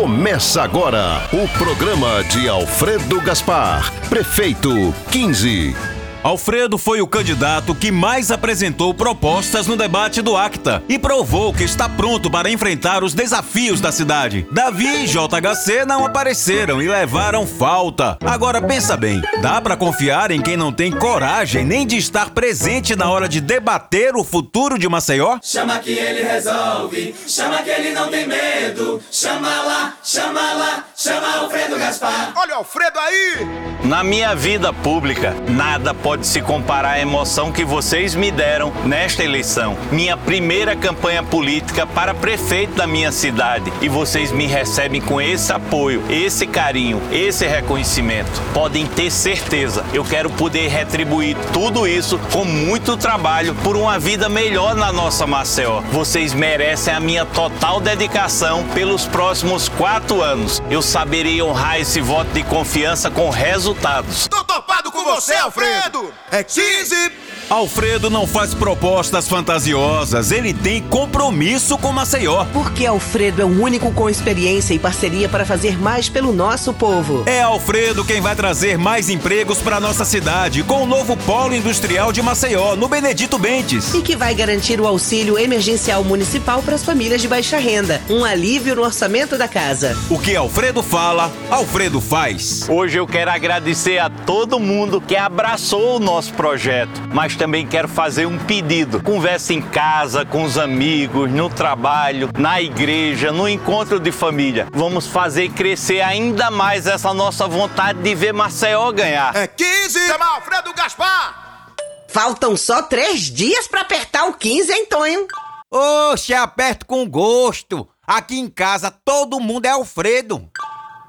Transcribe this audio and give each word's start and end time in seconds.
Começa 0.00 0.62
agora 0.62 1.28
o 1.30 1.46
programa 1.58 2.24
de 2.24 2.48
Alfredo 2.48 3.20
Gaspar, 3.20 3.92
prefeito 4.08 4.94
15. 5.10 5.76
Alfredo 6.22 6.76
foi 6.76 7.00
o 7.00 7.06
candidato 7.06 7.74
que 7.74 7.90
mais 7.90 8.30
apresentou 8.30 8.92
propostas 8.92 9.66
no 9.66 9.74
debate 9.74 10.20
do 10.20 10.36
Acta 10.36 10.82
e 10.86 10.98
provou 10.98 11.52
que 11.52 11.64
está 11.64 11.88
pronto 11.88 12.30
para 12.30 12.50
enfrentar 12.50 13.02
os 13.02 13.14
desafios 13.14 13.80
da 13.80 13.90
cidade. 13.90 14.46
Davi 14.52 15.04
e 15.04 15.06
JHC 15.06 15.86
não 15.86 16.04
apareceram 16.04 16.82
e 16.82 16.88
levaram 16.88 17.46
falta. 17.46 18.18
Agora 18.22 18.60
pensa 18.60 18.98
bem, 18.98 19.22
dá 19.40 19.62
para 19.62 19.78
confiar 19.78 20.30
em 20.30 20.42
quem 20.42 20.58
não 20.58 20.70
tem 20.70 20.92
coragem 20.92 21.64
nem 21.64 21.86
de 21.86 21.96
estar 21.96 22.30
presente 22.30 22.94
na 22.94 23.10
hora 23.10 23.26
de 23.26 23.40
debater 23.40 24.14
o 24.14 24.22
futuro 24.22 24.78
de 24.78 24.88
Maceió? 24.90 25.38
Chama 25.42 25.78
que 25.78 25.90
ele 25.90 26.22
resolve, 26.22 27.14
chama 27.26 27.62
que 27.62 27.70
ele 27.70 27.92
não 27.92 28.08
tem 28.08 28.28
medo. 28.28 29.00
Chama 29.10 29.48
lá, 29.62 29.96
chama 30.04 30.52
lá, 30.52 30.84
chama 31.00 31.34
Alfredo 31.38 31.78
Gaspar. 31.78 32.32
Olha 32.36 32.56
o 32.56 32.58
Alfredo 32.58 32.98
aí! 32.98 33.70
Na 33.82 34.04
minha 34.04 34.34
vida 34.34 34.70
pública, 34.70 35.34
nada 35.48 35.94
pode 35.94 36.26
se 36.26 36.42
comparar 36.42 36.92
à 36.92 37.00
emoção 37.00 37.50
que 37.50 37.64
vocês 37.64 38.14
me 38.14 38.30
deram 38.30 38.70
nesta 38.84 39.24
eleição. 39.24 39.78
Minha 39.90 40.18
primeira 40.18 40.76
campanha 40.76 41.22
política 41.22 41.86
para 41.86 42.12
prefeito 42.12 42.74
da 42.74 42.86
minha 42.86 43.10
cidade. 43.10 43.72
E 43.80 43.88
vocês 43.88 44.30
me 44.30 44.46
recebem 44.46 45.00
com 45.00 45.18
esse 45.18 45.50
apoio, 45.50 46.04
esse 46.10 46.46
carinho, 46.46 47.00
esse 47.10 47.46
reconhecimento. 47.46 48.30
Podem 48.52 48.86
ter 48.86 49.10
certeza, 49.10 49.82
eu 49.94 50.04
quero 50.04 50.28
poder 50.28 50.68
retribuir 50.68 51.34
tudo 51.50 51.86
isso 51.88 52.18
com 52.30 52.44
muito 52.44 52.98
trabalho 52.98 53.54
por 53.64 53.74
uma 53.74 53.98
vida 53.98 54.28
melhor 54.28 54.74
na 54.74 54.92
nossa 54.92 55.26
Maceió. 55.26 55.80
Vocês 55.90 56.34
merecem 56.34 56.92
a 56.92 57.00
minha 57.00 57.24
total 57.24 57.80
dedicação 57.80 58.68
pelos 58.74 59.06
próximos 59.06 59.70
quatro 59.70 60.20
anos. 60.20 60.62
Eu 60.70 60.82
saberei 60.90 61.40
honrar 61.40 61.78
esse 61.78 62.00
voto 62.00 62.30
de 62.32 62.42
confiança 62.42 63.12
com 63.12 63.30
resultados. 63.30 64.26
Tô 64.26 64.42
topado 64.42 64.90
com 64.90 65.04
você, 65.04 65.34
Alfredo! 65.34 66.12
É 66.32 66.42
15! 66.42 67.12
Alfredo 67.50 68.08
não 68.08 68.28
faz 68.28 68.54
propostas 68.54 69.26
fantasiosas, 69.26 70.30
ele 70.30 70.54
tem 70.54 70.80
compromisso 70.80 71.76
com 71.76 71.90
Maceió. 71.90 72.44
Porque 72.52 72.86
Alfredo 72.86 73.42
é 73.42 73.44
o 73.44 73.60
único 73.60 73.90
com 73.90 74.08
experiência 74.08 74.72
e 74.72 74.78
parceria 74.78 75.28
para 75.28 75.44
fazer 75.44 75.76
mais 75.76 76.08
pelo 76.08 76.32
nosso 76.32 76.72
povo. 76.72 77.24
É 77.26 77.42
Alfredo 77.42 78.04
quem 78.04 78.20
vai 78.20 78.36
trazer 78.36 78.78
mais 78.78 79.10
empregos 79.10 79.58
para 79.58 79.80
nossa 79.80 80.04
cidade 80.04 80.62
com 80.62 80.84
o 80.84 80.86
novo 80.86 81.16
polo 81.16 81.52
industrial 81.52 82.12
de 82.12 82.22
Maceió, 82.22 82.76
no 82.76 82.86
Benedito 82.86 83.36
Bentes. 83.36 83.94
E 83.94 84.00
que 84.00 84.14
vai 84.14 84.32
garantir 84.32 84.80
o 84.80 84.86
auxílio 84.86 85.36
emergencial 85.36 86.04
municipal 86.04 86.62
para 86.62 86.76
as 86.76 86.84
famílias 86.84 87.20
de 87.20 87.26
baixa 87.26 87.58
renda, 87.58 88.00
um 88.08 88.24
alívio 88.24 88.76
no 88.76 88.82
orçamento 88.82 89.36
da 89.36 89.48
casa. 89.48 89.98
O 90.08 90.20
que 90.20 90.36
Alfredo 90.36 90.84
fala, 90.84 91.32
Alfredo 91.50 92.00
faz. 92.00 92.68
Hoje 92.68 92.96
eu 92.96 93.08
quero 93.08 93.32
agradecer 93.32 93.98
a 93.98 94.08
todo 94.08 94.60
mundo 94.60 95.00
que 95.00 95.16
abraçou 95.16 95.96
o 95.96 95.98
nosso 95.98 96.32
projeto, 96.34 97.02
mas 97.12 97.39
também 97.40 97.66
quero 97.66 97.88
fazer 97.88 98.26
um 98.26 98.38
pedido. 98.38 99.02
Converse 99.02 99.54
em 99.54 99.62
casa, 99.62 100.26
com 100.26 100.44
os 100.44 100.58
amigos, 100.58 101.30
no 101.30 101.48
trabalho, 101.48 102.28
na 102.36 102.60
igreja, 102.60 103.32
no 103.32 103.48
encontro 103.48 103.98
de 103.98 104.12
família. 104.12 104.68
Vamos 104.70 105.06
fazer 105.06 105.48
crescer 105.48 106.02
ainda 106.02 106.50
mais 106.50 106.86
essa 106.86 107.14
nossa 107.14 107.48
vontade 107.48 108.02
de 108.02 108.14
ver 108.14 108.34
Maceió 108.34 108.92
ganhar. 108.92 109.34
É 109.34 109.46
15! 109.46 110.06
Chama 110.06 110.34
Alfredo 110.34 110.74
Gaspar! 110.74 111.72
Faltam 112.08 112.58
só 112.58 112.82
três 112.82 113.22
dias 113.22 113.66
para 113.66 113.80
apertar 113.80 114.26
o 114.26 114.34
15, 114.34 114.70
hein, 114.70 114.84
Tonho? 114.84 115.26
Oxe, 115.70 116.34
aperto 116.34 116.84
com 116.84 117.08
gosto. 117.08 117.88
Aqui 118.06 118.38
em 118.38 118.50
casa 118.50 118.90
todo 119.02 119.40
mundo 119.40 119.64
é 119.64 119.70
Alfredo. 119.70 120.46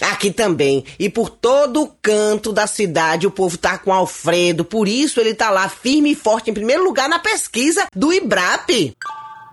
Aqui 0.00 0.30
também. 0.30 0.84
E 0.98 1.08
por 1.08 1.30
todo 1.30 1.92
canto 2.02 2.52
da 2.52 2.66
cidade 2.66 3.26
o 3.26 3.30
povo 3.30 3.56
tá 3.56 3.78
com 3.78 3.92
Alfredo. 3.92 4.64
Por 4.64 4.88
isso 4.88 5.20
ele 5.20 5.34
tá 5.34 5.50
lá 5.50 5.68
firme 5.68 6.12
e 6.12 6.16
forte 6.16 6.50
em 6.50 6.54
primeiro 6.54 6.84
lugar 6.84 7.08
na 7.08 7.18
pesquisa 7.18 7.86
do 7.94 8.12
IBRAP. 8.12 8.94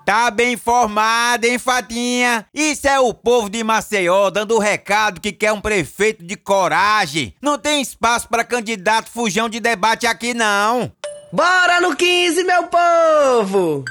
Tá 0.05 0.31
bem 0.31 0.53
informado, 0.53 1.45
hein, 1.45 1.59
Fatinha? 1.59 2.45
Isso 2.53 2.87
é 2.87 2.99
o 2.99 3.13
povo 3.13 3.49
de 3.49 3.63
Maceió 3.63 4.29
dando 4.31 4.55
o 4.55 4.59
recado 4.59 5.21
que 5.21 5.31
quer 5.31 5.53
um 5.53 5.61
prefeito 5.61 6.25
de 6.25 6.35
coragem. 6.35 7.35
Não 7.41 7.57
tem 7.57 7.81
espaço 7.81 8.27
para 8.27 8.43
candidato 8.43 9.09
fujão 9.11 9.47
de 9.47 9.59
debate 9.59 10.07
aqui, 10.07 10.33
não. 10.33 10.91
Bora 11.31 11.79
no 11.79 11.95
15, 11.95 12.43
meu 12.43 12.63
povo! 12.63 13.85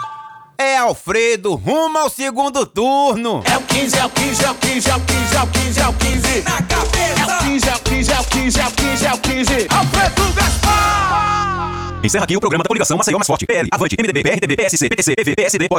É 0.60 0.76
Alfredo, 0.76 1.54
rumo 1.54 1.96
ao 1.96 2.10
segundo 2.10 2.66
turno. 2.66 3.42
É 3.50 3.56
o 3.56 3.62
15, 3.62 3.96
é 3.98 4.04
o 4.04 4.10
15, 4.10 4.44
é 4.44 4.50
o 4.50 4.54
15, 4.56 4.90
é 4.90 4.94
o 4.94 5.00
15, 5.00 5.34
é 5.34 5.42
o 5.42 5.46
15, 5.46 5.80
é 5.80 5.88
o 5.88 5.92
15. 5.94 6.42
Na 6.42 6.62
cabeça! 6.62 7.18
É 7.18 7.24
o 7.24 7.38
15, 7.38 7.68
é 7.70 7.74
o 7.74 7.78
15, 7.80 8.12
é 8.12 8.20
o 8.20 8.24
15, 8.24 8.60
é 8.60 8.66
o 8.66 8.70
15, 8.70 9.06
é 9.06 9.12
o 9.14 9.18
15. 9.18 9.66
Alfredo 9.70 10.34
Gaspar! 10.34 11.20
Encerra 12.02 12.24
aqui 12.24 12.36
o 12.36 12.40
programa 12.40 12.64
da 12.64 12.68
coligação 12.68 12.96
Maceió 12.98 13.18
Mais 13.18 13.26
Forte. 13.26 13.46
PL, 13.46 13.68
Avante, 13.72 13.96
MDB, 13.98 14.22
PRTB, 14.22 14.56
PSC, 14.56 14.88
PTC, 14.88 15.14
PV, 15.16 15.34
PSD, 15.34 15.68
pode. 15.68 15.78